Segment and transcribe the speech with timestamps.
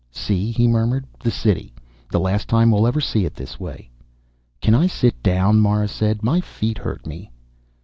[0.09, 1.05] "See," he murmured.
[1.21, 1.75] "The City.
[2.09, 3.91] The last time we'll ever see it this way."
[4.59, 6.23] "Can I sit down?" Mara said.
[6.23, 7.29] "My feet hurt me."